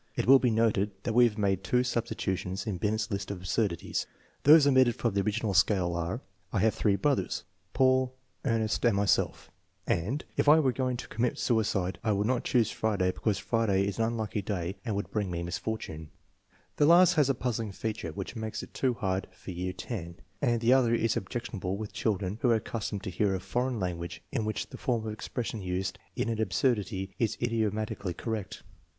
It 0.15 0.25
will 0.25 0.39
be 0.39 0.49
noted 0.49 0.89
that 1.03 1.13
we 1.13 1.25
have 1.25 1.37
made 1.37 1.63
two 1.63 1.83
substitutions 1.83 2.65
in 2.65 2.79
Binet's 2.79 3.11
list 3.11 3.29
of 3.29 3.37
absurdities. 3.37 4.07
Those 4.45 4.65
omitted 4.65 4.95
from 4.95 5.13
the 5.13 5.21
original 5.21 5.53
scale 5.53 5.93
are:" 5.93 6.21
I 6.51 6.57
have 6.61 6.73
three 6.73 6.95
brothers 6.95 7.43
Paul, 7.75 8.11
Ernest, 8.43 8.83
and 8.83 8.95
myself" 8.97 9.51
and," 9.85 10.25
If 10.37 10.49
I 10.49 10.59
were 10.59 10.71
going 10.71 10.97
to 10.97 11.07
commit 11.07 11.37
suicide 11.37 11.99
I 12.03 12.13
would 12.13 12.25
not 12.25 12.43
choose 12.45 12.71
Friday, 12.71 13.11
because 13.11 13.37
Friday 13.37 13.83
is 13.85 13.99
an 13.99 14.05
unlucky 14.05 14.41
day 14.41 14.75
and 14.83 14.95
would 14.95 15.11
bring 15.11 15.29
me 15.29 15.43
misfortune" 15.43 16.09
The 16.77 16.87
last 16.87 17.13
has 17.13 17.29
a 17.29 17.35
puzzling 17.35 17.71
feature 17.71 18.11
which 18.11 18.35
makes 18.35 18.63
it 18.63 18.69
much 18.69 18.73
too 18.81 18.93
hard 18.95 19.27
for 19.31 19.51
year 19.51 19.73
X, 19.79 20.15
and 20.41 20.61
the 20.61 20.73
other 20.73 20.95
is 20.95 21.15
objectionable 21.15 21.77
with 21.77 21.93
children 21.93 22.39
who 22.41 22.49
are 22.49 22.55
accustomed 22.55 23.03
to 23.03 23.11
hear 23.11 23.35
a 23.35 23.39
foreign 23.39 23.79
language 23.79 24.23
in 24.31 24.45
which 24.45 24.69
the 24.71 24.79
form 24.79 25.05
of 25.05 25.13
expression 25.13 25.61
used 25.61 25.99
in 26.15 26.35
the 26.35 26.41
absurdity 26.41 27.13
is 27.19 27.37
idiomatically 27.39 28.15
correct. 28.15 28.63